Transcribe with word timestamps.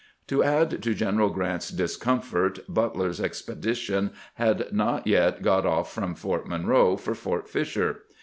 To 0.29 0.43
add 0.43 0.81
to 0.81 0.95
General 0.95 1.29
G 1.29 1.35
rant's 1.35 1.69
discomfort, 1.69 2.57
Butler's 2.67 3.19
expe 3.19 3.61
dition 3.61 4.13
had 4.33 4.73
not 4.73 5.05
yet 5.05 5.43
got 5.43 5.63
off 5.63 5.93
from 5.93 6.15
Fort" 6.15 6.47
Monroe 6.47 6.97
for 6.97 7.13
Fort 7.13 7.47
Fisher. 7.47 7.99